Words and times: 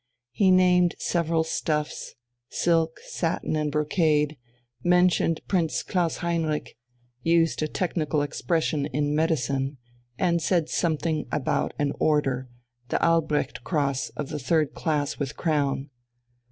He 0.31 0.49
named 0.49 0.95
several 0.97 1.43
stuffs, 1.43 2.15
silk, 2.49 2.99
satin, 3.05 3.55
and 3.55 3.71
brocade, 3.71 4.35
mentioned 4.83 5.41
Prince 5.47 5.83
Klaus 5.83 6.17
Heinrich, 6.25 6.75
used 7.21 7.61
a 7.61 7.67
technical 7.67 8.23
expression 8.23 8.87
in 8.87 9.13
medicine, 9.15 9.77
and 10.17 10.41
said 10.41 10.69
something 10.69 11.27
about 11.31 11.75
an 11.77 11.91
Order, 11.99 12.49
the 12.89 12.99
Albrecht 13.05 13.63
Cross 13.63 14.09
of 14.17 14.29
the 14.29 14.39
Third 14.39 14.73
Class 14.73 15.19
with 15.19 15.37
Crown. 15.37 15.91